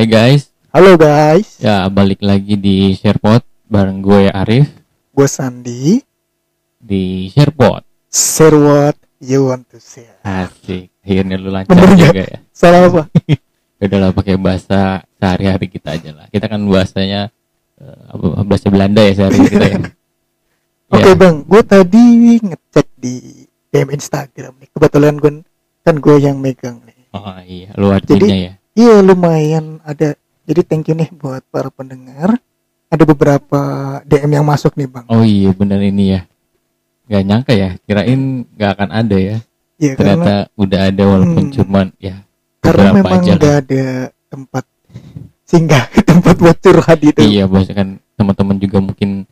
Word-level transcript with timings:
Hai 0.00 0.08
guys, 0.08 0.48
Halo 0.72 0.96
guys, 0.96 1.60
ya 1.60 1.84
balik 1.92 2.24
lagi 2.24 2.56
di 2.56 2.96
Sharepot 2.96 3.44
bareng 3.68 4.00
gue 4.00 4.32
Arif 4.32 4.72
gue 5.12 5.28
Sandi. 5.28 6.00
di 6.80 7.28
Sharepot. 7.28 7.84
Share 8.08 8.56
what 8.56 8.96
you 9.20 9.52
want 9.52 9.68
to 9.68 9.76
share. 9.76 10.16
Asik, 10.24 10.88
akhirnya 11.04 11.36
lu 11.36 11.52
lancar 11.52 11.76
Bener 11.76 12.00
juga 12.00 12.24
ya. 12.32 12.40
Salah 12.48 12.88
apa? 12.88 13.12
Udah 13.84 13.98
lah 14.00 14.10
pakai 14.16 14.40
bahasa 14.40 15.04
sehari-hari 15.20 15.68
kita 15.68 15.92
aja 15.92 16.16
lah. 16.16 16.26
Kita 16.32 16.48
kan 16.48 16.64
bahasanya 16.64 17.28
apa, 18.08 18.40
bahasa 18.48 18.72
Belanda 18.72 19.04
ya 19.04 19.12
sehari 19.12 19.36
kita 19.52 19.66
ya. 19.68 19.78
Oke 20.96 21.12
Ya, 21.12 21.12
bang, 21.12 21.44
gue 21.44 21.60
tadi 21.60 22.04
ngecek 22.40 22.88
di 22.96 23.44
DM 23.68 23.92
Instagram 23.92 24.64
nih. 24.64 24.68
Kebetulan 24.72 25.20
gue 25.20 25.44
kan 25.84 25.94
gue 26.00 26.16
yang 26.24 26.40
megang 26.40 26.80
nih. 26.88 27.04
Oh 27.12 27.36
iya, 27.44 27.68
lu 27.76 27.92
adminnya 27.92 28.36
ya. 28.40 28.54
Iya 28.74 29.02
lumayan 29.02 29.78
ada. 29.82 30.14
Jadi 30.46 30.60
thank 30.66 30.88
you 30.90 30.96
nih 30.98 31.10
buat 31.14 31.42
para 31.50 31.70
pendengar. 31.70 32.38
Ada 32.90 33.06
beberapa 33.06 33.60
DM 34.02 34.42
yang 34.42 34.46
masuk 34.46 34.74
nih 34.74 34.90
bang. 34.90 35.06
Oh 35.06 35.22
iya, 35.22 35.54
bener 35.54 35.78
ini 35.78 36.18
ya. 36.18 36.20
Gak 37.06 37.22
nyangka 37.26 37.52
ya, 37.54 37.78
kirain 37.86 38.46
gak 38.58 38.70
akan 38.78 38.90
ada 38.90 39.16
ya. 39.18 39.36
Iya 39.80 39.96
karena 39.96 40.12
Ternyata 40.20 40.34
udah 40.60 40.80
ada 40.92 41.02
walaupun 41.08 41.44
Hmm. 41.48 41.54
cuman 41.56 41.86
ya 41.96 42.16
karena 42.60 42.90
memang 42.92 43.20
aja 43.24 43.32
nggak 43.40 43.56
ada 43.64 43.84
tempat 44.28 44.64
singgah 45.48 45.84
tempat 46.10 46.34
buat 46.36 46.56
curhat 46.60 46.98
gitu. 47.00 47.20
Iya, 47.24 47.48
bos 47.48 47.64
kan 47.72 47.96
teman-teman 48.14 48.60
juga 48.60 48.78
mungkin 48.84 49.24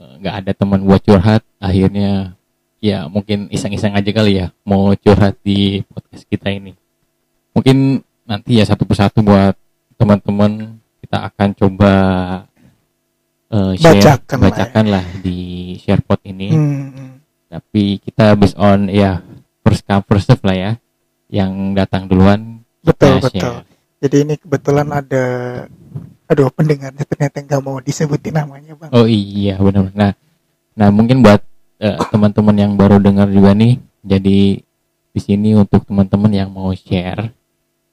eh, 0.00 0.14
nggak 0.24 0.34
ada 0.40 0.52
teman 0.56 0.80
buat 0.80 1.04
curhat, 1.04 1.44
akhirnya 1.60 2.32
ya 2.80 3.04
mungkin 3.12 3.52
iseng-iseng 3.52 3.92
aja 3.92 4.10
kali 4.16 4.40
ya 4.40 4.46
mau 4.64 4.96
curhat 4.96 5.36
di 5.44 5.84
podcast 5.92 6.24
kita 6.24 6.48
ini. 6.56 6.72
Mungkin 7.52 8.00
nanti 8.26 8.58
ya 8.58 8.64
satu 8.66 8.82
persatu 8.82 9.22
buat 9.22 9.54
teman-teman 9.96 10.76
kita 11.00 11.30
akan 11.30 11.48
coba 11.54 11.92
eh, 13.48 13.72
share, 13.78 14.02
Bacakan 14.02 14.36
lah 14.36 14.42
ya. 14.42 14.50
bacakan 14.50 14.86
lah 14.90 15.04
di 15.22 15.38
SharePot 15.80 16.20
ini. 16.26 16.48
Hmm, 16.50 16.86
hmm. 16.90 17.10
Tapi 17.46 18.02
kita 18.02 18.34
based 18.34 18.58
on 18.58 18.90
ya 18.90 19.22
first 19.62 19.86
come 19.86 20.02
first 20.04 20.26
serve 20.26 20.42
lah 20.42 20.56
ya, 20.58 20.72
yang 21.30 21.72
datang 21.72 22.10
duluan 22.10 22.66
Betul 22.82 23.22
kita 23.22 23.30
betul. 23.30 23.40
share. 23.40 23.64
Jadi 23.96 24.16
ini 24.26 24.34
kebetulan 24.36 24.88
ada 24.92 25.24
aduh 26.26 26.50
pendengarnya 26.50 27.06
ternyata 27.06 27.38
nggak 27.38 27.62
mau 27.62 27.78
disebutin 27.78 28.34
namanya 28.34 28.74
bang. 28.74 28.90
Oh 28.90 29.06
iya 29.06 29.56
benar. 29.62 29.94
Nah, 29.94 30.12
nah 30.74 30.88
mungkin 30.90 31.22
buat 31.22 31.40
eh, 31.78 31.96
teman-teman 32.10 32.56
yang 32.58 32.72
baru 32.74 32.98
dengar 32.98 33.30
juga 33.30 33.54
nih, 33.54 33.78
jadi 34.02 34.58
di 35.16 35.20
sini 35.22 35.56
untuk 35.56 35.86
teman-teman 35.88 36.28
yang 36.28 36.50
mau 36.52 36.74
share 36.76 37.32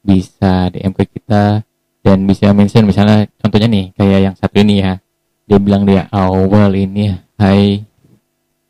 bisa 0.04 0.68
DM 0.70 0.92
ke 0.92 1.08
kita 1.08 1.64
dan 2.04 2.18
bisa 2.28 2.52
mention 2.52 2.84
misalnya 2.84 3.26
contohnya 3.40 3.72
nih 3.72 3.86
kayak 3.96 4.20
yang 4.20 4.36
satu 4.36 4.60
ini 4.60 4.84
ya, 4.84 5.00
dia 5.48 5.58
bilang 5.58 5.88
dia 5.88 6.12
awal 6.12 6.76
ini 6.76 7.16
Hai 7.40 7.84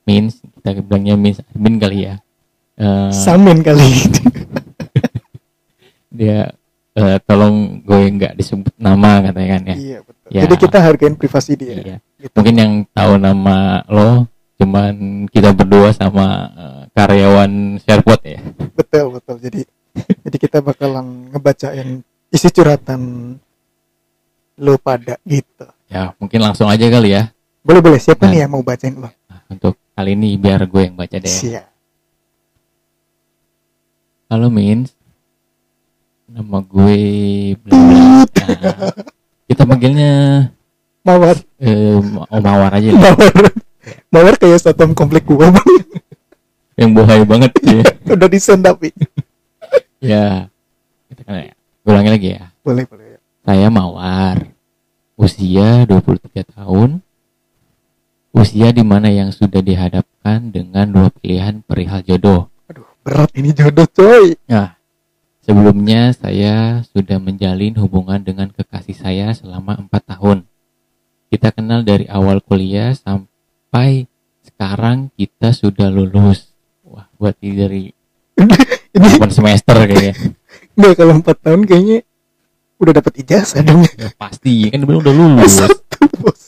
means 0.07 0.39
kita 0.41 0.79
bilangnya 0.81 1.19
means 1.19 1.43
admin 1.51 1.77
kali 1.77 2.09
ya. 2.09 2.15
Eh, 2.73 3.11
Samin 3.13 3.61
kali 3.61 3.85
dia 6.17 6.49
eh, 6.97 7.17
tolong 7.21 7.85
gue 7.85 8.01
nggak 8.17 8.33
disebut 8.33 8.73
nama 8.81 9.21
katanya 9.29 9.49
kan 9.57 9.61
ya. 9.69 9.75
iya 9.77 9.99
betul. 10.01 10.27
Ya. 10.33 10.41
Jadi 10.49 10.55
kita 10.57 10.77
hargain 10.81 11.13
privasi 11.13 11.53
dia. 11.53 11.75
Iya. 11.77 11.97
Gitu. 12.17 12.33
mungkin 12.33 12.55
yang 12.55 12.73
tahu 12.95 13.19
nama 13.21 13.83
lo 13.91 14.25
cuman 14.57 15.27
kita 15.29 15.53
berdua 15.53 15.93
sama 15.93 16.49
eh, 16.55 16.81
karyawan 16.97 17.77
Sharepot 17.83 18.21
ya 18.25 18.41
Betul 18.73 19.21
betul. 19.21 19.37
Jadi 19.37 19.61
jadi 20.33 20.49
kita 20.49 20.65
bakalan 20.65 21.29
ngebacain 21.29 22.01
isi 22.27 22.49
curhatan 22.49 23.37
lo 24.55 24.73
pada 24.77 25.21
gitu. 25.21 25.69
ya 25.85 26.09
mungkin 26.17 26.41
langsung 26.41 26.65
aja 26.65 26.89
kali 26.89 27.13
ya 27.13 27.29
Boleh 27.61 27.79
boleh 27.79 27.95
siapa 27.95 28.25
Nah. 28.25 28.31
nih 28.33 28.39
yang 28.41 28.51
mau 28.51 28.59
bacain 28.59 28.97
lo? 28.97 29.13
Nah, 29.23 29.39
untuk 29.47 29.77
kali 29.93 30.17
ini 30.17 30.33
biar 30.35 30.65
gue 30.65 30.81
yang 30.83 30.97
baca 30.97 31.13
deh 31.13 31.29
Siap. 31.29 31.69
halo 34.27 34.49
Mins 34.49 34.97
nama 36.25 36.59
gue. 36.59 36.97
Nah, 37.61 38.25
kita 39.45 39.63
panggilnya 39.63 40.11
Mawar, 41.03 41.37
eh, 41.59 41.93
Om 41.93 42.41
Mawar 42.41 42.71
aja 42.73 42.89
lah 42.89 43.01
mawar, 43.05 43.53
mawar 44.09 44.33
kayak 44.35 44.57
satam 44.57 44.91
komplek 44.91 45.21
gua 45.23 45.51
bang. 45.51 45.69
yang 46.73 46.89
bohai 46.89 47.21
banget 47.21 47.53
ya 47.61 47.85
Udah 48.17 48.25
desain 48.25 48.57
tapi. 48.57 48.89
Ya 50.03 50.51
kita 51.07 51.21
kan 51.23 51.47
ya 51.47 51.55
ulangi 51.87 52.09
lagi 52.11 52.27
ya 52.35 52.43
Boleh 52.59 52.83
boleh. 52.83 53.15
Saya 53.43 53.67
Mawar, 53.67 54.55
usia 55.19 55.83
23 55.83 56.47
tahun, 56.47 57.03
usia 58.31 58.71
di 58.71 58.87
mana 58.87 59.11
yang 59.11 59.35
sudah 59.35 59.59
dihadapkan 59.59 60.47
dengan 60.47 60.87
dua 60.87 61.07
pilihan 61.11 61.59
perihal 61.59 62.07
jodoh. 62.07 62.47
Aduh 62.71 62.87
berat 63.03 63.35
ini 63.35 63.51
jodoh 63.51 63.83
coy. 63.91 64.39
Nah, 64.47 64.79
sebelumnya 65.43 66.15
saya 66.15 66.87
sudah 66.87 67.19
menjalin 67.19 67.75
hubungan 67.83 68.23
dengan 68.23 68.47
kekasih 68.47 68.95
saya 68.95 69.27
selama 69.35 69.75
empat 69.75 70.07
tahun. 70.07 70.47
Kita 71.27 71.51
kenal 71.51 71.83
dari 71.83 72.07
awal 72.07 72.39
kuliah 72.39 72.95
sampai 72.95 74.07
sekarang 74.39 75.11
kita 75.19 75.51
sudah 75.51 75.91
lulus. 75.91 76.55
Wah, 76.87 77.11
berarti 77.19 77.47
dari 77.51 77.83
Ini 79.03 79.19
8 79.19 79.29
semester 79.35 79.75
kayaknya. 79.75 80.13
Nggak 80.79 80.93
kalau 80.97 81.13
empat 81.19 81.37
tahun 81.43 81.61
kayaknya 81.67 81.99
udah 82.79 82.93
dapat 82.99 83.13
ijazah 83.19 83.61
dong. 83.61 83.83
Ya, 83.99 84.09
pasti, 84.15 84.71
kan 84.71 84.79
bilang 84.83 85.03
udah 85.03 85.13
lulus. 85.13 85.53
Satu 85.61 86.07
bos. 86.19 86.41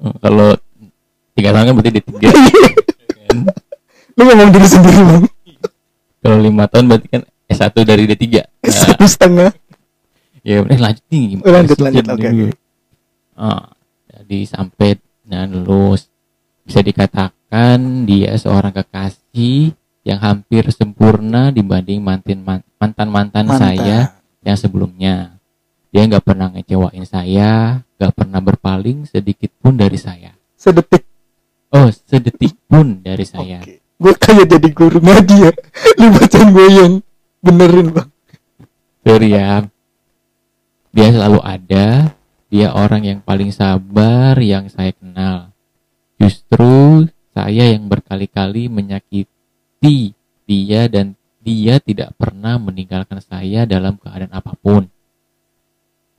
Eh, 0.00 0.14
Kalau 0.20 0.48
tiga 1.32 1.50
tahun 1.56 1.64
kan 1.68 1.74
berarti 1.74 1.90
dia 1.90 2.04
tiga. 2.04 2.28
Kan? 2.30 3.36
Lu 4.16 4.22
ngomong 4.28 4.50
diri 4.52 4.68
sendiri 4.68 5.00
bang. 5.02 5.24
Kalau 6.22 6.38
lima 6.38 6.64
tahun 6.68 6.84
berarti 6.86 7.08
kan 7.08 7.22
S1 7.48 7.74
dari 7.82 8.04
D3. 8.06 8.24
Nah, 8.28 8.44
Satu 8.70 9.06
setengah. 9.08 9.50
ya 10.42 10.62
udah 10.62 10.78
lanjut 10.78 11.04
nih. 11.08 11.38
Oh, 11.40 11.50
lanjut, 11.50 11.76
Masih 11.78 11.84
lanjut, 11.86 12.04
oke, 12.06 12.28
dulu. 12.28 12.46
Ah, 13.32 13.64
jadi 14.06 14.38
sampai 14.46 14.90
nah 15.22 15.46
lulus 15.46 16.10
bisa 16.66 16.82
dikatakan 16.82 17.78
dia 18.04 18.34
seorang 18.34 18.74
kekasih 18.74 19.74
yang 20.02 20.18
hampir 20.18 20.66
sempurna 20.74 21.54
dibanding 21.54 22.02
mantan 22.02 22.42
mantan 22.42 23.08
mantan 23.08 23.46
saya 23.54 24.18
yang 24.42 24.58
sebelumnya. 24.58 25.38
Dia 25.94 26.08
nggak 26.08 26.24
pernah 26.24 26.48
ngecewain 26.50 27.04
saya, 27.06 27.82
nggak 28.00 28.12
pernah 28.16 28.40
berpaling 28.42 29.06
sedikit 29.06 29.52
pun 29.62 29.78
dari 29.78 30.00
saya. 30.00 30.34
Sedetik. 30.58 31.06
Oh, 31.72 31.88
sedetik 31.88 32.58
pun 32.66 33.00
dari 33.04 33.24
saya. 33.24 33.62
Oke. 33.62 33.82
Gue 34.02 34.14
kayak 34.18 34.46
jadi 34.50 34.68
guru 34.74 34.98
ngaji 34.98 35.36
ya. 35.46 35.52
Lu 36.02 36.10
bacain 36.10 36.48
gue 36.50 36.66
yang 36.74 36.92
benerin 37.38 37.88
bang. 37.94 38.10
Fair 39.06 39.22
ya. 39.22 39.50
Dia 40.90 41.08
selalu 41.14 41.40
ada. 41.40 42.12
Dia 42.52 42.68
orang 42.76 43.02
yang 43.06 43.20
paling 43.24 43.54
sabar 43.54 44.36
yang 44.42 44.68
saya 44.68 44.92
kenal. 44.92 45.54
Justru 46.20 47.08
saya 47.32 47.64
yang 47.72 47.88
berkali-kali 47.88 48.68
menyakiti 48.68 49.31
dia 49.82 50.86
dan 50.86 51.18
dia 51.42 51.82
tidak 51.82 52.14
pernah 52.14 52.54
meninggalkan 52.56 53.18
saya 53.18 53.66
dalam 53.66 53.98
keadaan 53.98 54.30
apa 54.30 54.54
pun. 54.54 54.86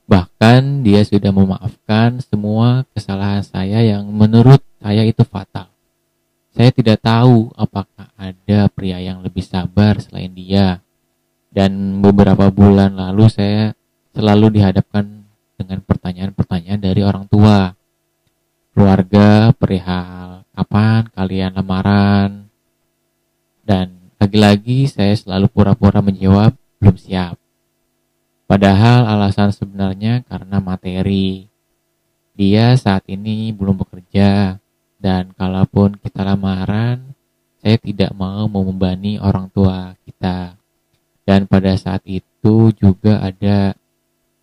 Bahkan 0.03 0.83
dia 0.83 0.99
sudah 1.07 1.31
memaafkan 1.31 2.19
semua 2.19 2.83
kesalahan 2.91 3.39
saya 3.39 3.79
yang 3.79 4.03
menurut 4.11 4.59
saya 4.83 5.07
itu 5.07 5.23
fatal. 5.23 5.71
Saya 6.53 6.69
tidak 6.75 7.01
tahu 7.01 7.49
apakah 7.55 8.11
ada 8.19 8.67
pria 8.67 8.99
yang 8.99 9.23
lebih 9.23 9.41
sabar 9.41 9.97
selain 10.03 10.35
dia 10.35 10.83
dan 11.55 12.03
beberapa 12.03 12.51
bulan 12.51 12.93
lalu 12.93 13.31
saya 13.31 13.73
selalu 14.13 14.59
dihadapkan 14.59 15.25
dengan 15.57 15.79
pertanyaan-pertanyaan 15.81 16.81
dari 16.83 17.01
orang 17.01 17.25
tua 17.25 17.73
keluarga 18.73 19.53
perihal 19.53 20.45
kapan 20.53 21.09
kalian 21.13 21.57
lamaran 21.57 22.42
dan 23.63 24.11
lagi-lagi 24.19 24.91
saya 24.91 25.15
selalu 25.15 25.47
pura-pura 25.47 26.03
menjawab 26.03 26.55
belum 26.79 26.99
siap. 26.99 27.39
Padahal 28.43 29.07
alasan 29.07 29.55
sebenarnya 29.55 30.21
karena 30.27 30.59
materi. 30.59 31.47
Dia 32.35 32.75
saat 32.75 33.07
ini 33.07 33.55
belum 33.55 33.79
bekerja. 33.81 34.59
Dan 35.03 35.35
kalaupun 35.35 35.99
kita 35.99 36.23
lamaran 36.23 37.11
saya 37.63 37.79
tidak 37.79 38.11
mau 38.15 38.47
membebani 38.51 39.19
orang 39.19 39.47
tua 39.51 39.95
kita. 40.03 40.59
Dan 41.23 41.47
pada 41.47 41.75
saat 41.79 42.03
itu 42.03 42.75
juga 42.75 43.23
ada 43.23 43.75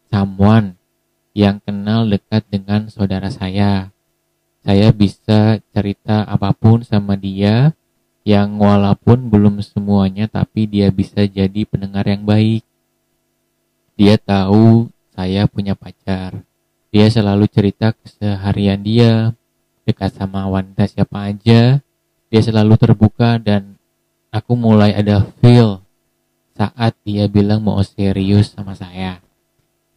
someone 0.09 0.81
yang 1.37 1.61
kenal 1.61 2.09
dekat 2.09 2.49
dengan 2.49 2.89
saudara 2.89 3.29
saya. 3.29 3.93
Saya 4.65 4.93
bisa 4.93 5.61
cerita 5.73 6.25
apa 6.25 6.53
pun 6.57 6.85
sama 6.85 7.17
dia 7.17 7.77
yang 8.25 8.61
walaupun 8.61 9.33
belum 9.33 9.65
semuanya 9.65 10.29
tapi 10.29 10.69
dia 10.69 10.93
bisa 10.93 11.25
jadi 11.25 11.65
pendengar 11.65 12.05
yang 12.05 12.25
baik. 12.25 12.65
dia 14.01 14.17
tahu 14.17 14.89
saya 15.13 15.45
punya 15.45 15.77
pacar. 15.77 16.41
Dia 16.89 17.07
selalu 17.13 17.45
cerita 17.53 17.93
keseharian 17.93 18.81
dia, 18.81 19.37
dekat 19.85 20.17
sama 20.17 20.49
wanita 20.49 20.89
siapa 20.89 21.29
aja. 21.29 21.85
Dia 22.33 22.41
selalu 22.41 22.81
terbuka 22.81 23.37
dan 23.37 23.77
aku 24.33 24.57
mulai 24.57 24.97
ada 24.97 25.27
feel 25.39 25.85
saat 26.57 26.97
dia 27.05 27.29
bilang 27.29 27.61
mau 27.61 27.79
serius 27.85 28.57
sama 28.57 28.73
saya. 28.73 29.21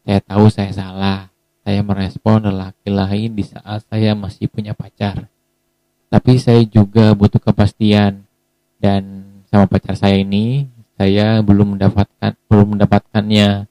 Saya 0.03 0.19
tahu 0.19 0.51
saya 0.51 0.71
salah. 0.75 1.19
Saya 1.63 1.79
merespon 1.79 2.43
lelaki 2.43 2.91
lain 2.91 3.39
di 3.39 3.43
saat 3.47 3.87
saya 3.87 4.11
masih 4.19 4.51
punya 4.51 4.75
pacar. 4.75 5.31
Tapi 6.13 6.37
saya 6.37 6.61
juga 6.61 7.17
butuh 7.17 7.41
kepastian. 7.41 8.29
Dan 8.77 9.25
sama 9.49 9.65
pacar 9.65 9.97
saya 9.97 10.21
ini 10.21 10.69
saya 10.93 11.41
belum 11.41 11.73
mendapatkan 11.73 12.37
belum 12.45 12.77
mendapatkannya. 12.77 13.65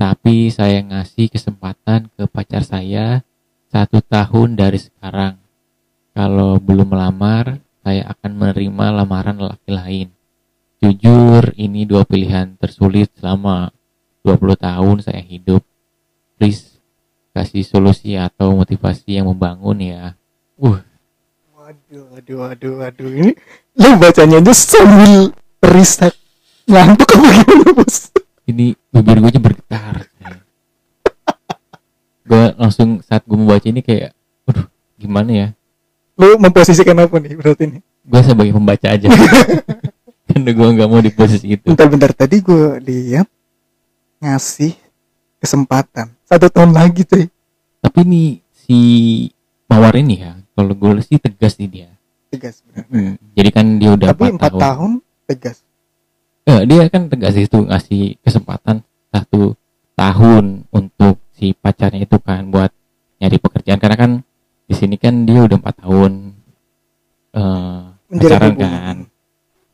Tapi 0.00 0.48
saya 0.48 0.80
ngasih 0.80 1.28
kesempatan 1.28 2.08
ke 2.16 2.24
pacar 2.24 2.64
saya 2.64 3.20
satu 3.68 4.00
tahun 4.00 4.56
dari 4.56 4.80
sekarang. 4.80 5.36
Kalau 6.16 6.56
belum 6.56 6.96
melamar 6.96 7.60
saya 7.84 8.08
akan 8.16 8.32
menerima 8.32 9.04
lamaran 9.04 9.36
laki 9.44 9.68
lain. 9.68 10.08
Jujur 10.80 11.52
ini 11.60 11.84
dua 11.84 12.08
pilihan 12.08 12.56
tersulit 12.56 13.12
selama 13.20 13.68
20 14.24 14.56
tahun 14.56 14.96
saya 15.04 15.20
hidup. 15.20 15.60
Please 16.40 16.80
kasih 17.36 17.60
solusi 17.60 18.16
atau 18.16 18.56
motivasi 18.56 19.20
yang 19.20 19.28
membangun 19.28 19.84
ya. 19.84 20.16
Uh 20.56 20.93
Waduh, 21.90 22.04
waduh, 22.14 22.36
waduh, 22.48 22.72
waduh. 22.80 23.08
Ini 23.12 23.32
lu 23.76 23.88
bacanya 24.00 24.38
aja 24.40 24.52
sambil 24.56 25.30
riset. 25.60 26.14
Ngantuk 26.64 27.08
apa 27.12 27.28
gimana, 27.44 27.70
Bos? 27.76 28.08
ini 28.44 28.76
bibir 28.92 29.24
gue 29.24 29.30
aja 29.32 29.40
bergetar 29.40 29.94
gue 32.24 32.44
langsung 32.56 33.00
saat 33.04 33.24
gue 33.24 33.36
membaca 33.36 33.64
ini 33.68 33.80
kayak 33.80 34.12
aduh 34.44 34.68
gimana 34.96 35.30
ya 35.32 35.48
Lu 36.14 36.38
memposisikan 36.38 36.94
apa 37.00 37.18
nih 37.18 37.34
berarti 37.36 37.64
nih? 37.68 37.80
gue 37.80 38.20
sebagai 38.20 38.52
pembaca 38.52 38.86
aja 38.88 39.08
karena 40.28 40.50
gue 40.52 40.68
nggak 40.76 40.88
mau 40.88 41.00
di 41.00 41.12
posisi 41.12 41.56
itu 41.56 41.68
Bentar-bentar 41.72 42.12
tadi 42.12 42.40
gue 42.44 42.80
lihat 42.84 43.28
ngasih 44.20 44.72
kesempatan 45.40 46.12
satu 46.24 46.48
tahun 46.48 46.72
lagi 46.76 47.04
cuy 47.04 47.28
tapi 47.80 47.98
ini 48.08 48.22
si 48.52 48.76
mawar 49.68 49.96
ini 49.96 50.20
ya 50.20 50.32
kalau 50.54 50.72
gue 50.72 51.02
sih 51.02 51.18
tegas 51.18 51.58
nih 51.58 51.68
dia. 51.68 51.90
Tegas. 52.30 52.62
Benar. 52.62 52.86
Hmm, 52.88 53.14
jadi 53.34 53.50
kan 53.50 53.66
dia 53.82 53.90
udah 53.94 54.08
tapi 54.14 54.24
empat 54.30 54.50
tahun, 54.54 54.62
tahun 54.62 54.90
tegas. 55.26 55.56
Eh, 56.44 56.62
dia 56.70 56.86
kan 56.92 57.02
tegas 57.10 57.34
itu 57.34 57.58
ngasih 57.58 58.02
kesempatan 58.22 58.86
satu 59.10 59.58
tahun 59.98 60.68
untuk 60.70 61.18
si 61.34 61.54
pacarnya 61.54 62.06
itu 62.06 62.16
kan 62.22 62.46
buat 62.54 62.70
nyari 63.18 63.36
pekerjaan. 63.42 63.82
Karena 63.82 63.96
kan 63.98 64.12
di 64.64 64.74
sini 64.74 64.94
kan 64.94 65.26
dia 65.26 65.42
udah 65.42 65.58
empat 65.58 65.76
tahun 65.82 66.12
eh 67.34 67.82
Menjalin 68.14 68.30
pacaran 68.30 68.54
kan. 68.54 68.96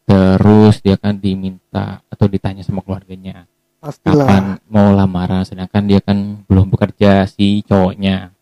Terus 0.09 0.75
dia 0.81 0.97
kan 0.97 1.21
diminta 1.21 2.00
atau 2.09 2.27
ditanya 2.27 2.65
sama 2.65 2.81
keluarganya 2.82 3.44
pastilah. 3.82 4.27
kapan 4.27 4.44
mau 4.73 4.94
lamaran. 4.97 5.44
Sedangkan 5.44 5.85
dia 5.85 6.00
kan 6.00 6.47
belum 6.49 6.73
bekerja 6.73 7.29
si 7.29 7.61
cowoknya 7.69 8.32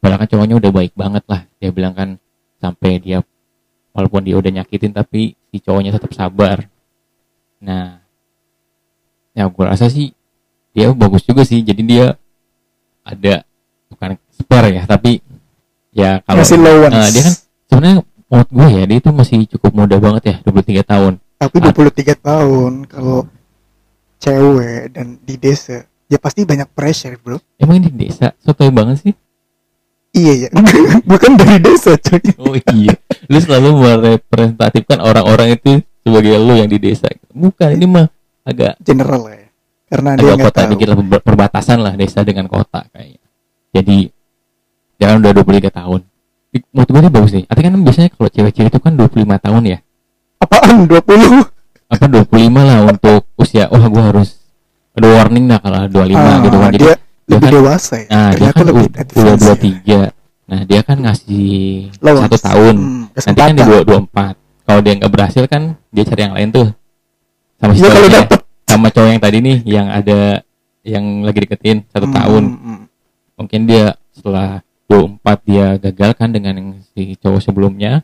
padahal 0.00 0.24
kan 0.24 0.28
cowoknya 0.32 0.56
udah 0.56 0.72
baik 0.72 0.92
banget 0.96 1.24
lah. 1.28 1.44
Dia 1.60 1.70
bilang 1.70 1.92
kan 1.92 2.16
sampai 2.56 2.98
dia 2.98 3.20
walaupun 3.92 4.24
dia 4.24 4.34
udah 4.40 4.50
nyakitin 4.50 4.96
tapi 4.96 5.36
si 5.52 5.56
cowoknya 5.60 5.92
tetap 5.94 6.10
sabar. 6.16 6.64
Nah 7.60 8.00
ya 9.36 9.46
gue 9.46 9.64
rasa 9.64 9.86
sih 9.92 10.16
dia 10.72 10.90
bagus 10.96 11.22
juga 11.22 11.44
sih. 11.44 11.60
Jadi 11.60 11.82
dia 11.84 12.16
ada 13.04 13.44
bukan 13.92 14.16
spare 14.32 14.80
ya. 14.80 14.82
Tapi 14.88 15.20
ya 15.92 16.24
kalau 16.24 16.42
masih 16.42 16.58
low 16.58 16.76
ones. 16.88 16.96
Nah, 16.96 17.08
dia 17.12 17.22
kan 17.22 17.34
sebenarnya 17.68 17.96
menurut 18.30 18.50
gue 18.50 18.66
ya 18.72 18.82
dia 18.88 18.98
itu 18.98 19.10
masih 19.12 19.38
cukup 19.52 19.70
muda 19.76 19.96
banget 20.00 20.22
ya 20.24 20.36
23 20.48 20.80
tahun. 20.82 21.12
Tapi 21.40 21.56
23 21.60 22.16
tahun 22.20 22.72
kalau 22.88 23.28
cewek 24.20 24.92
dan 24.92 25.16
di 25.24 25.36
desa 25.40 25.88
ya 26.08 26.20
pasti 26.20 26.44
banyak 26.44 26.68
pressure 26.76 27.16
bro. 27.20 27.40
emang 27.56 27.80
di 27.80 27.88
desa? 27.88 28.36
Sotoy 28.44 28.68
banget 28.68 29.00
sih 29.00 29.14
iya 30.10 30.32
ya 30.46 30.48
bukan 31.10 31.30
dari 31.34 31.58
desa 31.58 31.94
cuy 31.96 32.20
Oh 32.36 32.54
iya, 32.72 32.94
lu 33.26 33.38
selalu 33.38 33.68
merepresentatifkan 33.78 34.98
orang-orang 34.98 35.54
itu 35.54 35.78
sebagai 36.00 36.34
lu 36.40 36.56
yang 36.56 36.66
di 36.66 36.78
desa. 36.78 37.06
Bukan, 37.30 37.76
ini 37.76 37.86
mah 37.86 38.06
agak 38.42 38.80
general 38.82 39.28
lah 39.28 39.36
ya 39.36 39.48
karena 39.90 40.10
dia 40.14 40.32
nggak 40.32 40.46
kota 40.46 40.60
tahu 40.64 40.78
lah 40.80 40.96
ber- 40.96 41.24
perbatasan 41.26 41.78
lah 41.82 41.94
desa 41.94 42.22
dengan 42.22 42.46
kota 42.46 42.86
kayaknya. 42.90 43.22
Jadi 43.70 43.98
jangan 44.96 45.18
udah 45.18 45.32
23 45.34 45.70
tahun. 45.70 46.00
Menurut 46.70 46.88
gue 46.88 47.00
ini 47.00 47.10
bagus 47.10 47.32
nih. 47.32 47.44
Artinya 47.46 47.70
kan 47.74 47.82
biasanya 47.82 48.08
kalau 48.10 48.28
cewek-cewek 48.28 48.70
itu 48.70 48.78
kan 48.78 48.92
25 48.94 49.38
tahun 49.38 49.62
ya. 49.66 49.78
apaan 50.40 50.88
20 50.88 51.46
Apa 51.90 52.06
25 52.06 52.26
lah 52.54 52.78
untuk 52.86 53.26
usia. 53.34 53.66
Wah, 53.66 53.82
gue 53.82 54.02
harus 54.02 54.38
ada 54.94 55.06
warning 55.10 55.46
dah 55.46 55.58
kalau 55.58 55.86
25 55.86 56.14
Ah, 56.14 56.38
gitu 56.42 56.56
kan. 56.58 56.70
Jadi 56.70 56.84
dia 56.86 56.94
lebih 57.30 57.40
kan- 57.40 57.54
dewasa 57.54 57.94
ya 57.96 58.06
nah, 58.08 58.30
dia 58.32 58.50
kan 58.50 58.64
lebih 58.64 58.84
advance 58.92 59.40
ya. 59.40 59.54
23. 59.54 59.98
Nah, 60.44 60.60
dia 60.64 60.80
kan 60.82 60.98
ngasih 60.98 61.50
Loans. 62.00 62.20
satu 62.26 62.36
tahun. 62.40 62.74
Hmm, 62.74 63.02
nanti 63.14 63.38
kan 63.38 63.52
di 63.52 63.62
kesempatan. 63.62 64.34
24 64.34 64.66
kalau 64.66 64.80
dia 64.80 64.92
nggak 64.96 65.12
berhasil 65.12 65.44
kan 65.46 65.62
dia 65.88 66.02
cari 66.04 66.20
yang 66.20 66.34
lain 66.34 66.48
tuh 66.48 66.66
sama 67.56 67.70
si 67.70 67.78
ya 67.78 67.86
cowoknya 67.86 68.20
sama 68.64 68.86
cowok 68.88 69.08
yang 69.08 69.20
tadi 69.20 69.38
nih 69.40 69.58
yang 69.64 69.86
ada 69.88 70.20
yang 70.82 71.04
lagi 71.20 71.38
deketin 71.40 71.82
satu 71.86 72.04
Hmm, 72.04 72.14
tahun 72.14 72.42
hmm, 72.46 72.58
hmm. 72.60 72.78
mungkin 73.36 73.60
dia 73.64 73.84
setelah 74.10 74.62
24 74.86 75.18
dia 75.44 75.66
gagal 75.76 76.10
kan 76.14 76.28
dengan 76.28 76.52
yang 76.52 76.68
si 76.88 77.14
cowok 77.16 77.40
sebelumnya 77.40 78.02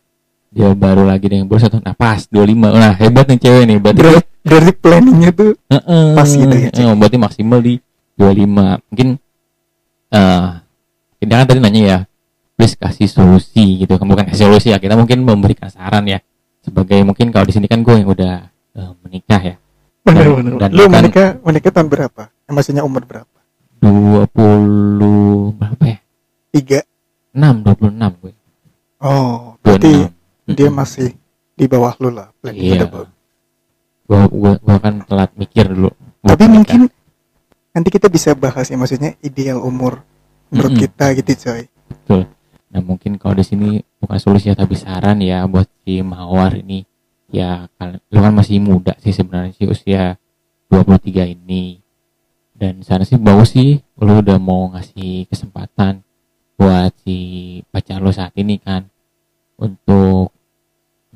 dia 0.49 0.70
baru 0.73 1.02
lagi 1.02 1.26
dengan 1.26 1.46
baru 1.46 1.61
satu 1.61 1.78
nah 1.81 1.93
pas 1.93 2.25
25 2.25 2.46
nah 2.69 2.94
hebat 2.94 3.26
nih 3.26 3.38
cewek 3.38 3.62
nih 3.64 3.78
berarti 3.81 4.02
berarti, 4.40 4.73
planningnya 4.76 5.31
tuh 5.32 5.50
Heeh, 5.67 6.06
Pas 6.12 6.28
gitu 6.28 6.46
ya, 6.52 6.69
Cik? 6.69 6.78
heeh, 6.78 6.94
berarti 6.94 7.17
maksimal 7.17 7.58
di 7.58 7.75
25 8.18 8.88
mungkin 8.92 9.08
eh 10.12 10.48
kita 11.20 11.32
kan 11.32 11.46
tadi 11.48 11.60
nanya 11.60 11.82
ya 11.84 11.98
please 12.56 12.74
kasih 12.74 13.06
solusi 13.06 13.84
gitu. 13.84 14.00
Kan 14.00 14.08
bukan 14.08 14.24
kasih 14.32 14.48
solusi 14.48 14.72
ya. 14.72 14.80
Kita 14.80 14.96
mungkin 14.96 15.22
memberikan 15.22 15.68
saran 15.68 16.08
ya. 16.08 16.18
Sebagai 16.64 17.04
mungkin 17.04 17.30
kalau 17.30 17.46
di 17.46 17.54
sini 17.54 17.68
kan 17.68 17.84
gue 17.84 17.94
yang 17.94 18.08
udah 18.08 18.48
eh, 18.50 18.92
menikah 19.04 19.40
ya. 19.44 19.56
Bener 20.02 20.24
Dan- 20.24 20.36
bener 20.40 20.52
dan 20.58 20.70
lu 20.73 20.85
menikah 20.88 21.28
menikah 21.44 21.70
tahun 21.70 21.88
berapa? 21.92 22.23
Eh, 22.49 22.52
maksudnya 22.56 22.82
umur 22.82 23.04
berapa? 23.04 23.38
20 23.85 25.52
berapa 25.54 25.85
ya? 25.85 25.99
Tiga. 26.50 26.80
6 27.37 27.62
26 27.62 28.20
gue. 28.25 28.32
Oh 29.04 29.61
berarti 29.61 30.08
26 30.49 30.56
dia 30.56 30.68
masih 30.73 31.08
di 31.52 31.64
bawah 31.68 31.92
lu 32.00 32.08
lah. 32.08 32.32
Planningnya 32.40 32.82
iya. 32.82 32.88
bagus. 32.88 33.12
gue 34.06 34.23
gue 34.30 34.52
gue 34.62 34.76
kan 34.80 34.94
telat 35.04 35.30
mikir 35.37 35.66
dulu. 35.68 35.90
Gua 36.25 36.32
tapi 36.32 36.46
menikah. 36.49 36.56
mungkin 36.56 36.80
nanti 37.76 37.92
kita 37.92 38.09
bisa 38.09 38.33
bahas 38.33 38.73
ya 38.73 38.80
maksudnya 38.80 39.12
ideal 39.21 39.61
umur 39.61 40.00
menurut 40.49 40.73
Mm-mm. 40.73 40.85
kita 40.88 41.06
gitu 41.21 41.33
coy. 41.45 41.68
Nah 42.73 42.80
mungkin 42.85 43.16
kalau 43.16 43.37
di 43.37 43.45
sini 43.45 43.80
bukan 44.00 44.16
solusi 44.16 44.52
tapi 44.52 44.76
saran 44.76 45.21
ya 45.21 45.45
buat 45.45 45.64
si 45.85 46.00
Mawar 46.00 46.56
ini. 46.61 46.88
Ya 47.28 47.68
lu 48.12 48.21
kan 48.21 48.33
masih 48.33 48.61
muda 48.61 48.92
sih 49.00 49.12
sebenarnya 49.12 49.52
sih 49.56 49.64
usia 49.64 50.16
23 50.73 51.37
ini. 51.37 51.80
Dan 52.56 52.80
sana 52.80 53.04
sih 53.04 53.21
bagus 53.21 53.52
sih 53.52 53.80
lu 54.00 54.25
udah 54.25 54.40
mau 54.40 54.73
ngasih 54.73 55.28
kesempatan 55.28 56.00
buat 56.56 56.92
si 57.04 57.61
pacar 57.68 58.00
lo 58.00 58.09
saat 58.12 58.33
ini 58.40 58.56
kan 58.56 58.88
untuk 59.61 60.33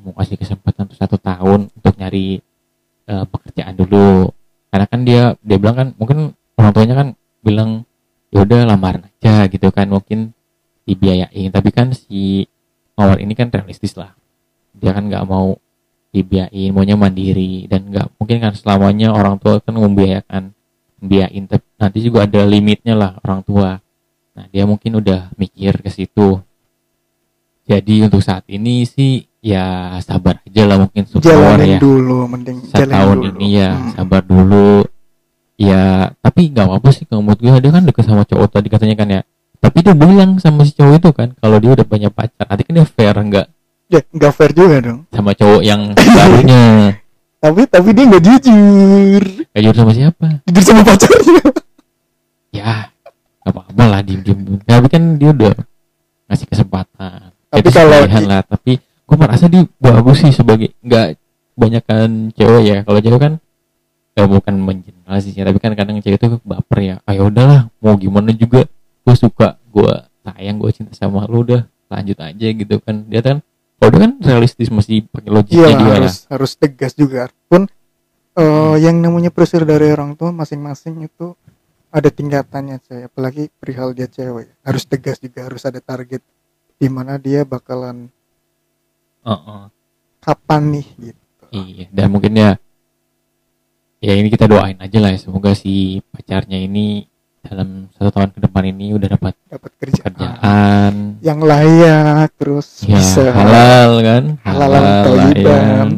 mau 0.01 0.13
kasih 0.17 0.37
kesempatan 0.37 0.89
untuk 0.89 0.97
satu 0.97 1.17
tahun 1.17 1.69
untuk 1.73 1.93
nyari 1.97 2.41
eh, 3.05 3.25
pekerjaan 3.25 3.77
dulu. 3.77 4.33
Karena 4.69 4.85
kan 4.85 5.01
dia 5.05 5.33
dia 5.41 5.57
bilang 5.61 5.77
kan 5.77 5.87
mungkin 5.97 6.33
orang 6.61 6.71
tuanya 6.71 6.95
kan 6.95 7.07
bilang 7.41 7.89
ya 8.29 8.45
udah 8.45 8.63
lamaran 8.63 9.09
aja 9.09 9.49
gitu 9.49 9.73
kan 9.73 9.89
mungkin 9.89 10.31
dibiayain. 10.85 11.49
Tapi 11.49 11.69
kan 11.69 11.89
si 11.91 12.45
Mawar 12.93 13.17
ini 13.17 13.33
kan 13.33 13.49
realistis 13.49 13.97
lah. 13.97 14.13
Dia 14.71 14.93
kan 14.93 15.09
nggak 15.09 15.25
mau 15.25 15.57
dibiayain 16.09 16.69
maunya 16.69 16.93
mandiri. 16.93 17.65
Dan 17.65 17.89
nggak 17.89 18.13
mungkin 18.15 18.37
kan 18.39 18.53
selamanya 18.53 19.09
orang 19.09 19.35
tua 19.35 19.57
kan 19.57 19.73
membiayakan 19.73 20.53
biayain 21.01 21.49
tapi 21.49 21.65
nanti 21.75 21.97
juga 21.99 22.29
ada 22.29 22.45
limitnya 22.45 22.93
lah 22.93 23.17
orang 23.21 23.41
tua. 23.41 23.81
Nah 24.31 24.45
dia 24.47 24.63
mungkin 24.63 24.95
udah 24.95 25.33
mikir 25.33 25.81
ke 25.81 25.89
situ. 25.89 26.37
Jadi 27.61 28.03
untuk 28.03 28.21
saat 28.21 28.43
ini 28.47 28.83
sih 28.83 29.23
ya 29.41 29.95
sabar 29.99 30.37
aja 30.43 30.63
lah 30.65 30.77
mungkin 30.77 31.01
Mawar 31.07 31.23
jalanin 31.57 31.69
ya. 31.71 31.79
dulu 31.81 32.17
mending 32.27 32.57
satu 32.69 32.77
jalanin 32.77 32.93
tahun 32.93 33.17
dulu. 33.17 33.29
ini 33.31 33.47
ya 33.51 33.69
Hmm. 33.71 33.89
sabar 33.91 34.21
dulu 34.21 34.69
ya 35.61 35.83
tapi 36.17 36.49
nggak 36.49 36.65
apa-apa 36.65 36.89
sih 36.89 37.05
kalau 37.05 37.21
menurut 37.21 37.37
gue 37.37 37.53
dia 37.53 37.69
kan 37.69 37.83
deket 37.83 38.03
sama 38.03 38.25
cowok 38.25 38.47
tadi 38.51 38.67
katanya 38.67 38.95
kan 38.95 39.07
ya. 39.09 39.21
Tapi 39.61 39.77
dia 39.79 39.93
bilang 39.93 40.41
sama 40.41 40.65
si 40.65 40.73
cowok 40.73 40.95
itu 40.97 41.09
kan 41.13 41.29
kalau 41.37 41.61
dia 41.61 41.71
udah 41.71 41.85
punya 41.85 42.09
pacar 42.09 42.49
nanti 42.49 42.65
kan 42.65 42.73
dia 42.73 42.87
fair 42.87 43.13
nggak? 43.13 43.45
Ya 43.87 43.99
nggak 44.01 44.33
fair 44.33 44.51
juga 44.51 44.77
dong. 44.81 44.99
Sama 45.09 45.31
cowok 45.31 45.61
yang 45.61 45.93
barunya. 46.17 46.97
Tapi 47.37 47.61
tapi 47.65 47.89
dia 47.91 48.03
nggak 48.05 48.23
jujur. 48.23 49.23
Kayak 49.47 49.61
jujur 49.63 49.77
sama 49.77 49.93
siapa? 49.93 50.25
Jujur 50.43 50.63
sama 50.63 50.81
pacarnya. 50.81 51.43
Ya 52.51 52.91
apa-apa 53.41 53.83
lah 53.87 54.01
diem 54.03 54.19
diem 54.21 54.59
tapi 54.61 54.87
kan 54.87 55.15
dia 55.15 55.31
udah 55.31 55.55
ngasih 56.27 56.47
kesempatan. 56.47 57.31
Tapi 57.47 57.59
Itu 57.59 57.69
kalau 57.71 58.03
di- 58.03 58.27
lah 58.27 58.41
tapi 58.43 58.71
gue 58.79 59.15
merasa 59.15 59.45
dia 59.47 59.63
bagus 59.77 60.19
sih 60.19 60.31
sebagai 60.31 60.75
nggak 60.79 61.15
kebanyakan 61.53 62.31
cewek 62.33 62.63
ya. 62.65 62.77
Kalau 62.83 62.99
cewek 62.99 63.19
kan 63.19 63.33
ya 64.11 64.27
bukan 64.27 64.59
mengeneralisasi 64.59 65.39
tapi 65.39 65.59
kan 65.59 65.71
kadang 65.73 65.99
cewek 66.03 66.19
itu 66.19 66.37
baper 66.43 66.77
ya. 66.83 66.95
Ayo 67.07 67.31
udahlah 67.31 67.71
mau 67.79 67.95
gimana 67.95 68.35
juga? 68.35 68.67
Gue 69.01 69.15
suka 69.15 69.57
gue 69.71 69.93
sayang 70.21 70.61
gue 70.61 70.71
cinta 70.75 70.93
sama 70.93 71.25
lu 71.25 71.47
udah 71.47 71.65
lanjut 71.87 72.17
aja 72.19 72.47
gitu 72.51 72.75
kan. 72.83 73.07
Dia 73.07 73.21
kan 73.23 73.37
kalau 73.81 73.89
dia 73.95 74.01
kan 74.05 74.13
realistis 74.21 74.69
masih 74.69 75.07
pakai 75.09 75.29
iya 75.29 75.35
logiknya 75.35 75.67
dia 75.73 75.87
lah 75.87 75.97
harus 75.97 76.17
harus 76.27 76.51
tegas 76.59 76.93
juga. 76.93 77.31
Pun 77.47 77.65
eh, 78.37 78.75
yang 78.83 78.99
namanya 78.99 79.31
pressure 79.33 79.65
dari 79.65 79.89
orang 79.89 80.13
tua 80.19 80.29
masing-masing 80.29 81.07
itu 81.07 81.33
ada 81.91 82.07
tingkatannya 82.07 82.79
saya 82.87 83.11
apalagi 83.11 83.51
perihal 83.59 83.95
dia 83.95 84.07
cewek. 84.07 84.51
Harus 84.63 84.83
tegas 84.87 85.19
juga 85.19 85.47
harus 85.47 85.63
ada 85.67 85.79
target 85.83 86.23
di 86.81 86.87
mana 86.89 87.19
dia 87.21 87.45
bakalan 87.45 88.09
Heeh. 89.21 89.63
kapan 90.17 90.61
nih 90.79 90.87
gitu. 90.97 91.21
Iya, 91.51 91.85
dan 91.91 92.07
mungkin 92.09 92.31
ya 92.33 92.55
ya 94.01 94.13
ini 94.17 94.27
kita 94.33 94.49
doain 94.49 94.75
aja 94.81 94.97
lah 94.97 95.13
ya. 95.13 95.19
Semoga 95.21 95.53
si 95.53 96.01
pacarnya 96.09 96.57
ini 96.57 97.05
dalam 97.41 97.89
satu 97.97 98.09
tahun 98.13 98.29
ke 98.37 98.39
depan 98.49 98.63
ini 98.69 98.93
udah 98.93 99.07
dapat 99.17 99.33
dapat 99.49 99.71
kerjaan 99.81 100.13
kerjaan 100.13 100.93
yang 101.25 101.41
layak 101.41 102.29
terus 102.37 102.85
ya 102.85 102.97
bisa 102.97 103.33
halal 103.33 103.91
kan? 104.01 104.23
Halalan 104.45 104.83
thayyiban. 105.05 105.89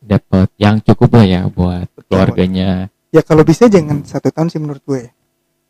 dapat 0.00 0.48
yang 0.58 0.82
cukup 0.82 1.22
lah 1.22 1.26
ya 1.26 1.40
buat 1.46 1.86
Betul. 1.94 2.06
keluarganya. 2.10 2.90
Ya 3.14 3.22
kalau 3.22 3.42
bisa 3.46 3.70
jangan 3.70 4.02
satu 4.02 4.30
tahun 4.34 4.50
sih 4.50 4.58
menurut 4.58 4.82
gue. 4.82 5.10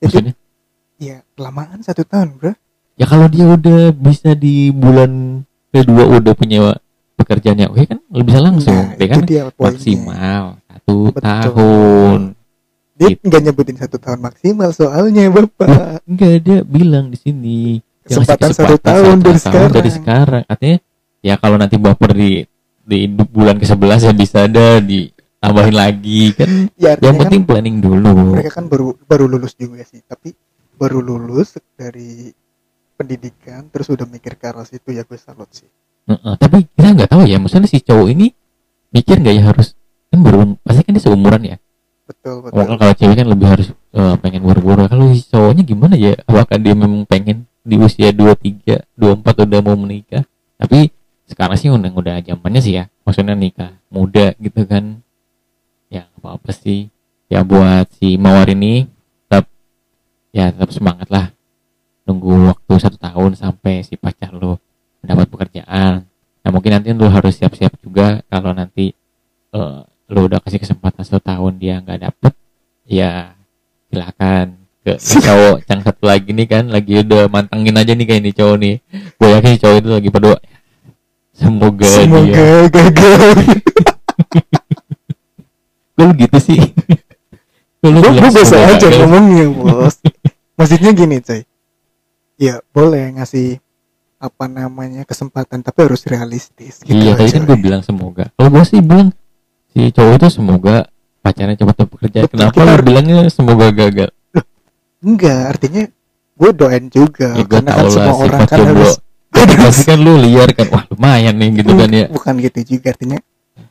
Jadi 0.01 0.05
maksudnya? 0.05 0.35
Ya 1.01 1.17
kelamaan 1.37 1.81
satu 1.85 2.05
tahun 2.05 2.37
bro. 2.37 2.53
Ya 3.01 3.09
kalau 3.09 3.29
dia 3.33 3.49
udah 3.49 3.93
bisa 3.97 4.37
di 4.37 4.69
bulan 4.73 5.45
kedua 5.73 6.05
udah 6.21 6.35
punya 6.37 6.77
pekerjaannya 7.17 7.67
oke 7.69 7.85
kan 7.85 7.99
lebih 8.13 8.33
bisa 8.33 8.41
langsung 8.41 8.77
Nah, 8.77 8.97
ya 8.97 9.07
kan? 9.09 9.21
dia 9.29 9.43
maksimal 9.55 10.60
satu 10.91 11.11
Betul. 11.11 11.23
tahun 11.23 12.21
dia 12.95 13.09
Gitu. 13.11 13.23
nggak 13.25 13.41
nyebutin 13.43 13.77
satu 13.77 13.97
tahun 13.97 14.21
maksimal 14.21 14.71
soalnya 14.71 15.25
bapak 15.29 16.05
enggak 16.05 16.35
dia 16.41 16.59
bilang 16.63 17.09
di 17.09 17.17
sini 17.17 17.59
ngasih 18.03 18.13
Kesempatan 18.27 18.51
satu 18.53 18.77
tahun 18.77 19.17
satu 19.17 19.23
dari 19.23 19.39
tahun 19.39 19.41
sekarang. 19.41 19.71
dari 19.73 19.91
sekarang 19.91 20.43
katanya 20.45 20.79
ya 21.21 21.35
kalau 21.37 21.57
nanti 21.57 21.77
baper 21.77 22.11
di 22.13 22.31
di 22.81 22.99
bulan 23.09 23.57
ke 23.57 23.65
11 23.65 23.79
ya 24.03 24.13
bisa 24.13 24.39
ada 24.45 24.67
ditambahin 24.81 25.73
lagi 25.73 26.35
kan 26.35 26.51
ya 26.75 26.93
yang 26.93 27.17
artinya 27.17 27.21
penting 27.25 27.43
planning 27.45 27.77
dulu 27.79 28.11
kan 28.11 28.27
mereka 28.35 28.51
kan 28.53 28.67
baru 28.67 28.89
baru 29.01 29.25
lulus 29.27 29.55
juga 29.55 29.81
sih 29.83 30.03
tapi 30.03 30.35
baru 30.75 31.01
lulus 31.01 31.57
dari 31.73 32.29
pendidikan 32.95 33.65
terus 33.69 33.89
udah 33.89 34.05
mikir 34.05 34.37
ke 34.37 34.45
arah 34.45 34.65
situ 34.65 34.93
ya 34.93 35.05
gue 35.05 35.17
salut 35.17 35.49
sih 35.49 35.69
Heeh, 36.05 36.35
tapi 36.37 36.69
kita 36.69 36.89
nggak 36.93 37.09
tahu 37.09 37.23
ya 37.25 37.39
maksudnya 37.39 37.65
si 37.65 37.81
cowok 37.81 38.09
ini 38.11 38.29
mikir 38.91 39.17
nggak 39.17 39.35
ya 39.37 39.45
harus 39.47 39.73
kan 40.11 40.19
baru 40.27 40.59
pasti 40.67 40.83
kan 40.83 40.93
dia 40.99 41.05
seumuran 41.07 41.43
ya? 41.47 41.57
Betul 42.11 42.43
betul. 42.43 42.75
Kalau 42.75 42.95
cewek 42.99 43.17
kan 43.23 43.29
lebih 43.31 43.47
harus 43.47 43.69
eh, 43.71 44.15
pengen 44.19 44.43
buru-buru. 44.43 44.91
Kalau 44.91 45.15
si 45.15 45.23
cowoknya 45.31 45.63
gimana 45.63 45.95
ya? 45.95 46.19
Apakah 46.27 46.59
dia 46.59 46.75
memang 46.75 47.07
pengen 47.07 47.47
di 47.63 47.79
usia 47.79 48.11
23 48.11 48.99
24 48.99 49.47
udah 49.47 49.61
mau 49.63 49.79
menikah? 49.79 50.27
Tapi 50.59 50.91
sekarang 51.31 51.55
sih 51.55 51.71
udah 51.71 51.95
udah 51.95 52.15
zamannya 52.27 52.61
sih 52.61 52.75
ya. 52.83 52.91
Maksudnya 53.07 53.39
nikah 53.39 53.79
muda 53.87 54.35
gitu 54.43 54.67
kan. 54.67 54.99
Ya 55.87 56.11
apa 56.19 56.35
apa 56.35 56.51
sih. 56.51 56.91
Ya 57.31 57.47
buat 57.47 57.87
si 57.95 58.19
mawar 58.19 58.51
ini 58.51 58.91
tetap 59.31 59.47
ya 60.35 60.51
tetap 60.51 60.75
semangat 60.75 61.07
lah. 61.15 61.31
Nunggu 62.11 62.51
waktu 62.51 62.75
satu 62.83 62.99
tahun 62.99 63.39
sampai 63.39 63.87
si 63.87 63.95
pacar 63.95 64.35
lo 64.35 64.59
mendapat 64.99 65.31
pekerjaan. 65.31 66.11
Nah 66.43 66.51
mungkin 66.51 66.75
nanti 66.75 66.91
lo 66.91 67.07
harus 67.07 67.39
siap-siap 67.39 67.79
juga 67.79 68.19
kalau 68.27 68.51
nanti 68.51 68.91
eh, 69.55 69.81
lo 70.11 70.27
udah 70.27 70.43
kasih 70.43 70.59
kesempatan 70.59 71.07
satu 71.07 71.23
tahun 71.23 71.63
dia 71.63 71.79
nggak 71.79 72.01
dapet 72.03 72.35
ya 72.85 73.39
silakan 73.89 74.61
ke 74.81 74.97
cowok 74.97 75.57
yang 75.69 75.81
satu 75.85 76.03
lagi 76.09 76.31
nih 76.33 76.47
kan 76.49 76.65
lagi 76.73 77.05
udah 77.05 77.29
mantengin 77.29 77.77
aja 77.77 77.93
nih 77.93 78.07
kayak 78.09 78.21
ini 78.25 78.33
cowok 78.33 78.57
nih. 78.57 78.75
Gue 79.21 79.29
yakin 79.29 79.61
cowok 79.61 79.77
itu 79.77 79.89
lagi 79.93 80.09
berdoa. 80.09 80.39
Semoga, 81.37 81.89
dia. 81.89 81.97
Semoga 82.05 82.49
gagal. 82.69 83.29
Kok 85.97 86.01
lu 86.05 86.13
gitu 86.17 86.39
sih. 86.41 86.61
Lu 87.81 87.97
gue 87.97 88.13
bilang 88.13 88.33
biasa 88.33 88.57
aja 88.57 88.77
gagal? 88.77 88.99
ngomongnya 89.05 89.45
bos. 89.57 89.97
Maksudnya 90.57 90.91
gini 90.93 91.17
coy. 91.21 91.45
Ya 92.41 92.65
boleh 92.73 93.21
ngasih 93.21 93.61
apa 94.21 94.45
namanya 94.53 95.09
kesempatan 95.09 95.65
tapi 95.65 95.89
harus 95.89 96.05
realistis 96.05 96.85
gitu 96.85 96.93
iya 96.93 97.17
tadi 97.17 97.33
kan 97.33 97.45
gue 97.49 97.57
bilang 97.57 97.81
semoga. 97.81 98.29
Kalau 98.37 98.49
gue 98.53 98.65
sih 98.69 98.81
bilang 98.85 99.13
si 99.71 99.91
cowok 99.91 100.15
itu 100.17 100.29
semoga 100.31 100.77
pacarnya 101.21 101.55
cepat 101.55 101.75
dapat 101.77 101.91
pekerjaan 101.91 102.25
Betul, 102.27 102.37
kenapa 102.41 102.59
lu 102.61 102.83
bilangnya 102.83 103.19
semoga 103.29 103.67
gagal? 103.71 104.11
Enggak 105.01 105.41
artinya 105.49 105.83
gue 106.37 106.51
doain 106.53 106.87
juga 106.89 107.37
ya 107.37 107.45
karena 107.45 107.71
kan 107.71 107.85
semua 107.87 108.15
orang 108.17 108.41
kan 108.43 108.59
harus 108.67 108.93
pasti 109.61 109.83
kan 109.87 109.99
lu 109.99 110.17
liar 110.17 110.49
kan 110.51 110.67
wah 110.69 110.85
lumayan 110.89 111.35
nih 111.37 111.61
gitu 111.61 111.73
kan 111.73 111.89
ya. 111.89 112.07
Bukan 112.09 112.35
gitu 112.39 112.61
juga 112.71 112.93
artinya 112.93 113.19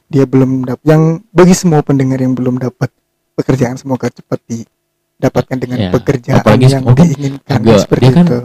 dia 0.05 0.25
belum 0.25 0.65
dapat 0.65 0.83
yang 0.85 1.03
bagi 1.29 1.53
semua 1.53 1.81
pendengar 1.81 2.17
yang 2.17 2.33
belum 2.33 2.57
dapat 2.57 2.89
pekerjaan 3.35 3.77
semoga 3.77 4.09
cepat 4.09 4.41
didapatkan 4.41 5.57
dengan 5.57 5.77
Ya, 5.79 5.89
pekerjaan 5.91 6.37
apalagi 6.39 6.65
yang 6.67 6.83
diinginkan. 6.87 7.57
juga 7.59 7.77
seperti 7.79 8.03
dia 8.03 8.13
kan 8.13 8.25
itu. 8.25 8.39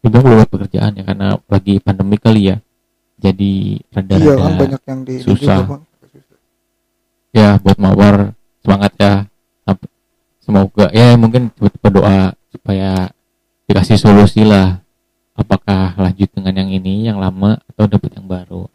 belum 0.00 0.12
dapat 0.32 0.48
pekerjaan 0.48 0.90
ya 0.92 1.02
karena 1.04 1.26
lagi 1.44 1.74
pandemi 1.78 2.16
kali 2.16 2.42
ya. 2.48 2.56
Jadi 3.20 3.52
iya 3.76 3.86
kan 3.92 4.02
rada-rada 4.08 4.54
banyak 4.56 4.82
yang 4.82 5.00
di 5.04 5.14
ini 5.14 5.22
susah. 5.22 5.56
juga, 5.60 5.68
Bang. 5.68 5.82
Ya 7.30 7.58
buat 7.62 7.78
mawar 7.78 8.34
semangat 8.62 8.92
ya. 8.98 9.14
Semoga 10.40 10.90
ya 10.90 11.14
mungkin 11.14 11.54
berdoa 11.78 12.34
supaya 12.50 13.12
dikasih 13.70 13.98
solusi 14.00 14.42
lah. 14.42 14.82
Apakah 15.38 15.94
lanjut 15.96 16.26
dengan 16.34 16.66
yang 16.66 16.70
ini 16.74 17.06
yang 17.06 17.22
lama 17.22 17.56
atau 17.70 17.86
dapat 17.86 18.18
yang 18.18 18.26
baru. 18.26 18.66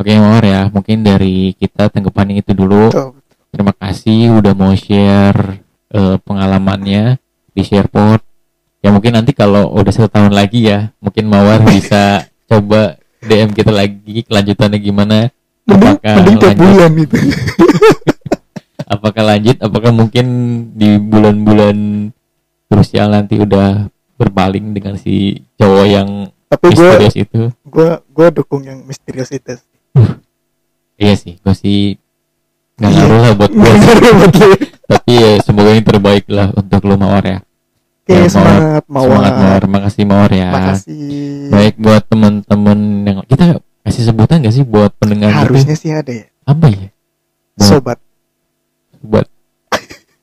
Oke 0.00 0.16
mawar 0.16 0.40
ya 0.48 0.72
mungkin 0.72 1.04
dari 1.04 1.52
kita 1.54 1.92
tanggapan 1.92 2.40
itu 2.40 2.56
dulu. 2.56 2.88
Terima 3.52 3.76
kasih 3.76 4.32
udah 4.32 4.54
mau 4.56 4.72
share 4.72 5.60
eh, 5.92 6.16
pengalamannya 6.24 7.20
di 7.52 7.62
Shareport. 7.62 8.24
Ya 8.80 8.88
mungkin 8.88 9.12
nanti 9.12 9.36
kalau 9.36 9.68
udah 9.76 9.92
satu 9.92 10.08
tahun 10.08 10.32
lagi 10.32 10.72
ya 10.72 10.88
mungkin 11.04 11.28
mawar 11.28 11.60
bisa 11.68 12.24
coba 12.48 12.96
DM 13.20 13.52
kita 13.52 13.68
lagi 13.68 14.24
kelanjutannya 14.24 14.80
gimana 14.80 15.28
mending 15.70 15.94
Apakah 15.94 16.14
mending 16.16 16.36
tiap 16.36 16.48
lanjut? 16.50 16.66
bulan 16.66 16.92
itu 16.96 17.16
apakah 18.90 19.22
lanjut? 19.24 19.56
Apakah 19.60 19.90
mungkin 19.90 20.26
di 20.72 20.88
bulan-bulan 20.96 21.76
krusial 22.66 23.08
nanti 23.08 23.36
udah 23.36 23.86
berpaling 24.14 24.70
dengan 24.70 24.94
si 24.94 25.38
cowok 25.54 25.86
yang 25.86 26.08
tapi 26.44 26.64
misterius 26.68 27.16
itu? 27.16 27.40
gue 27.48 27.90
gue 28.04 28.26
dukung 28.32 28.60
yang 28.60 28.82
misterius 28.82 29.30
itu 29.30 29.54
iya 30.94 31.14
sih 31.14 31.34
gue 31.36 31.54
sih 31.56 31.96
nggak 32.76 32.90
Iya. 32.90 32.98
ngaruh 33.00 33.20
lah 33.20 33.32
buat 33.34 33.50
gue 33.50 33.72
tapi 34.84 35.12
ya 35.12 35.32
semoga 35.40 35.70
yang 35.70 35.86
terbaik 35.86 36.26
lah 36.26 36.50
untuk 36.50 36.82
lo 36.82 36.96
mawar 36.96 37.22
ya. 37.22 37.38
Oke 38.00 38.10
Ya, 38.12 38.26
semangat 38.26 38.82
mawar. 38.84 39.06
Semangat 39.06 39.34
mawar. 39.36 39.62
Makasih 39.70 40.04
mawar 40.04 40.30
ya. 40.32 40.48
Makasih. 40.50 41.46
Baik 41.48 41.74
buat 41.78 42.02
teman-teman 42.04 42.78
yang 43.04 43.18
kita 43.22 43.62
kasih 43.90 44.04
sebutan 44.06 44.40
gak 44.40 44.52
sih 44.52 44.62
buat 44.62 44.94
pendengar 44.94 45.28
kita? 45.28 45.40
harusnya 45.42 45.74
sih 45.74 45.90
ada 45.90 46.12
ya. 46.14 46.26
Apa 46.44 46.66
ya? 46.66 46.88
Buat- 47.52 47.66
sobat. 47.66 47.98
Buat 49.00 49.26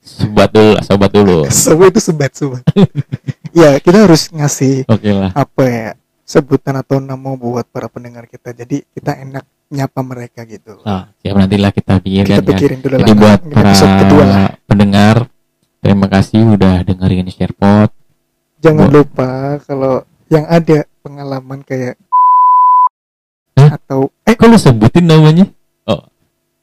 sobat 0.01 0.49
dulu 0.49 0.69
lah 0.71 0.83
sobat 0.83 1.11
dulu. 1.11 1.37
Sobat 1.53 1.89
itu 1.89 2.01
sobat 2.01 2.31
sobat. 2.31 2.63
Ya 3.51 3.77
kita 3.77 4.03
harus 4.03 4.29
ngasih 4.29 4.85
oke 4.85 5.09
lah. 5.09 5.31
apa 5.33 5.63
ya 5.63 5.87
sebutan 6.23 6.75
atau 6.75 6.97
nama 6.97 7.29
buat 7.33 7.65
para 7.65 7.87
pendengar 7.87 8.25
kita. 8.25 8.51
Jadi 8.51 8.87
kita 8.87 9.13
enak 9.15 9.41
nyapa 9.67 9.99
mereka 10.01 10.41
gitu. 10.43 10.79
Nah 10.81 11.11
siap 11.17 11.35
nantilah 11.35 11.71
kita 11.71 11.99
pikirkan 11.99 12.27
kita 12.33 12.41
ya. 12.41 12.49
pikirin 12.49 12.79
dulu 12.79 12.93
Jadi 12.95 13.03
lah 13.05 13.17
buat 13.17 13.39
para 13.45 13.67
episode 13.67 13.93
kedua 13.99 14.23
lah. 14.23 14.39
pendengar, 14.63 15.15
terima 15.77 16.07
kasih 16.07 16.41
udah 16.49 16.75
dengerin 16.81 17.27
SharePod. 17.27 17.89
jangan 18.57 18.87
Bu- 18.87 18.93
lupa 18.97 19.29
kalau 19.63 20.01
yang 20.27 20.43
ada 20.45 20.81
pengalaman 20.99 21.61
kayak 21.61 21.93
Hah? 23.57 23.69
atau 23.73 24.13
eh 24.21 24.37
Kok 24.37 24.47
lu 24.53 24.57
sebutin 24.61 25.09
namanya? 25.09 25.49
Oh, 25.89 26.05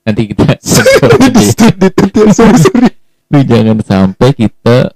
nanti 0.06 0.30
kita 0.30 0.54
sorry 0.62 2.58
sorry 2.58 2.90
Lu 3.34 3.42
jangan 3.42 3.82
sampai 3.82 4.30
kita 4.30 4.94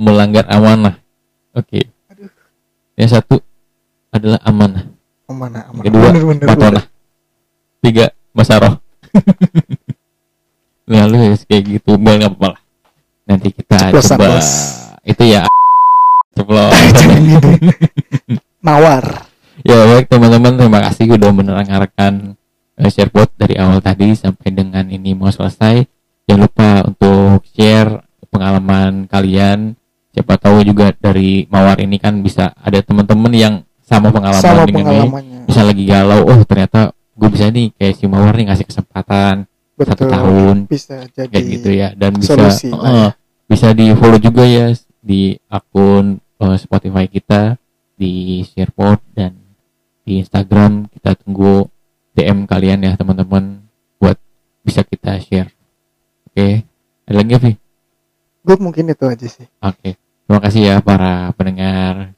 melanggar 0.00 0.48
amanah. 0.48 0.96
Oke. 1.52 1.84
Aduh. 2.08 2.30
Yang 2.96 3.10
satu 3.20 3.36
adalah 4.08 4.40
amanah. 4.40 4.88
Oh, 5.28 5.36
mana 5.36 5.68
aman 5.68 5.82
Kedua, 5.84 6.08
bener, 6.12 6.46
bener. 6.48 6.74
Tiga, 7.84 8.06
masaroh. 8.32 8.80
nah, 10.88 11.04
lu 11.04 11.16
harus 11.20 11.44
kayak 11.44 11.76
gitu. 11.78 12.00
Boleh 12.00 12.24
nggak 12.24 12.32
apa-apa 12.32 12.48
lah. 12.56 12.60
Nanti 13.24 13.48
kita 13.52 13.88
Ceplosan, 13.88 14.16
coba 14.16 14.26
Bos. 14.36 14.48
itu 15.04 15.24
ya 15.28 15.40
gitu. 16.34 17.48
Mawar. 18.60 19.23
Ya 19.64 19.78
baik 19.96 20.06
teman-teman. 20.12 20.54
Terima 20.60 20.80
kasih 20.84 21.16
udah 21.16 21.30
mendengarkan 21.32 22.36
uh, 22.78 22.90
sharepot 22.92 23.32
dari 23.34 23.56
awal 23.56 23.80
tadi 23.80 24.12
sampai 24.14 24.52
dengan 24.52 24.86
ini 24.92 25.16
mau 25.16 25.32
selesai. 25.32 25.88
Jangan 26.28 26.40
lupa 26.40 26.70
untuk 26.86 27.44
share 27.50 28.04
pengalaman 28.28 29.08
kalian. 29.08 29.74
Siapa 30.14 30.38
tahu 30.38 30.62
juga 30.62 30.94
dari 30.94 31.48
mawar 31.50 31.82
ini 31.82 31.98
kan 31.98 32.22
bisa 32.22 32.54
ada 32.54 32.78
teman-teman 32.78 33.32
yang 33.34 33.54
sama 33.82 34.14
pengalaman 34.14 34.40
Sama 34.40 34.64
dengan 34.64 34.94
ini. 34.94 35.44
bisa 35.44 35.60
lagi 35.60 35.84
galau 35.84 36.24
oh 36.24 36.40
ternyata 36.46 36.94
gue 36.94 37.28
bisa 37.28 37.52
nih 37.52 37.68
kayak 37.76 37.94
si 38.00 38.08
mawar 38.08 38.32
nih 38.32 38.48
ngasih 38.48 38.64
kesempatan 38.64 39.44
satu 39.74 40.06
Betul. 40.06 40.10
tahun. 40.14 40.56
Bisa 40.70 40.96
jadi 41.10 41.28
kayak 41.30 41.44
gitu 41.50 41.70
ya. 41.74 41.88
Dan 41.98 42.12
bisa 42.14 42.38
solusi 42.38 42.70
eh, 42.70 42.78
ya. 42.78 43.10
bisa 43.50 43.66
di 43.74 43.86
follow 43.98 44.18
juga 44.22 44.46
ya 44.46 44.70
di 45.02 45.34
akun 45.50 46.22
eh, 46.22 46.56
Spotify 46.56 47.04
kita 47.10 47.58
di 47.98 48.42
Sharepot 48.46 49.02
dan 49.14 49.43
di 50.04 50.20
Instagram 50.20 50.86
kita 50.92 51.16
tunggu 51.16 51.66
DM 52.14 52.44
kalian 52.44 52.84
ya 52.84 52.92
teman-teman 52.94 53.64
buat 53.98 54.16
bisa 54.62 54.84
kita 54.84 55.16
share 55.18 55.50
oke 56.30 56.48
ada 57.04 57.16
lagi 57.16 57.36
Vi? 57.36 57.52
Gue 58.44 58.56
mungkin 58.60 58.92
itu 58.92 59.04
aja 59.08 59.26
sih. 59.26 59.48
oke 59.58 59.90
terima 60.24 60.40
kasih 60.40 60.60
ya 60.62 60.76
para 60.80 61.32
pendengar 61.34 62.12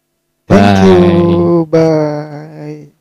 Thank 0.47 0.63
Bye. 0.63 0.87
you. 0.87 1.67
Bye. 1.67 2.96